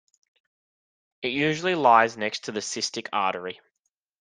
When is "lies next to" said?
1.75-2.51